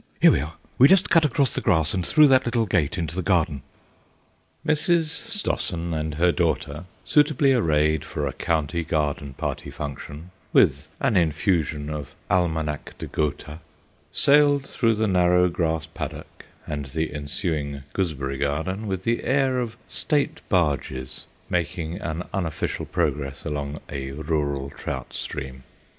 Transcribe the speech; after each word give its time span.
Here 0.19 0.31
we 0.31 0.39
are: 0.39 0.55
we 0.79 0.87
just 0.87 1.11
cut 1.11 1.25
across 1.25 1.53
the 1.53 1.61
grass 1.61 1.93
and 1.93 2.03
through 2.03 2.25
that 2.29 2.45
little 2.47 2.65
gate 2.65 2.97
into 2.97 3.13
the 3.15 3.21
garden." 3.21 3.61
Mrs. 4.65 5.09
Stossen 5.11 5.93
and 5.93 6.15
her 6.15 6.31
daughter, 6.31 6.85
suitably 7.05 7.53
arrayed 7.53 8.03
for 8.03 8.25
a 8.25 8.33
county 8.33 8.83
garden 8.83 9.35
party 9.35 9.69
function 9.69 10.31
with 10.53 10.87
an 10.99 11.15
infusion 11.15 11.91
of 11.91 12.15
Almanack 12.31 12.97
de 12.97 13.05
Gotha, 13.05 13.59
sailed 14.11 14.65
through 14.65 14.95
the 14.95 15.05
narrow 15.07 15.47
grass 15.49 15.85
paddock 15.85 16.45
and 16.65 16.87
the 16.87 17.13
ensuing 17.13 17.83
gooseberry 17.93 18.39
garden 18.39 18.87
with 18.87 19.03
the 19.03 19.23
air 19.23 19.59
of 19.59 19.75
state 19.87 20.41
barges 20.49 21.27
making 21.47 21.99
an 22.01 22.23
unofficial 22.33 22.87
progress 22.87 23.45
along 23.45 23.79
a 23.87 24.13
rural 24.13 24.71
trout 24.71 25.13
stream. 25.13 25.61